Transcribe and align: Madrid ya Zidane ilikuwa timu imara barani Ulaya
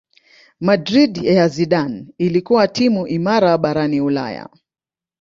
Madrid 0.59 1.17
ya 1.17 1.47
Zidane 1.47 2.05
ilikuwa 2.17 2.67
timu 2.67 3.07
imara 3.07 3.57
barani 3.57 4.01
Ulaya 4.01 4.49